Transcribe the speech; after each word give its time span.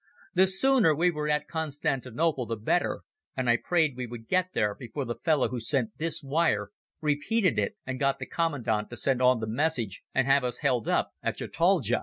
The 0.33 0.47
sooner 0.47 0.95
we 0.95 1.11
were 1.11 1.29
at 1.29 1.47
Constantinople 1.47 2.47
the 2.47 2.55
better, 2.55 3.01
and 3.37 3.47
I 3.47 3.57
prayed 3.63 3.95
we 3.95 4.07
would 4.07 4.27
get 4.27 4.47
there 4.55 4.73
before 4.73 5.05
the 5.05 5.13
fellow 5.13 5.49
who 5.49 5.59
sent 5.59 5.95
this 5.99 6.23
wire 6.23 6.71
repeated 7.01 7.59
it 7.59 7.75
and 7.85 7.99
got 7.99 8.17
the 8.17 8.25
commandant 8.25 8.89
to 8.89 8.97
send 8.97 9.21
on 9.21 9.41
the 9.41 9.47
message 9.47 10.01
and 10.11 10.25
have 10.25 10.43
us 10.43 10.57
held 10.65 10.87
up 10.87 11.11
at 11.21 11.37
Chataldja. 11.37 11.99